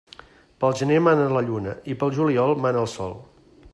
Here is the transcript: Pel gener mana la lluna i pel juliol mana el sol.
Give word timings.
Pel 0.61 0.71
gener 0.79 0.97
mana 1.07 1.27
la 1.35 1.43
lluna 1.49 1.75
i 1.95 1.97
pel 2.01 2.17
juliol 2.17 2.55
mana 2.65 2.83
el 2.87 2.91
sol. 2.95 3.15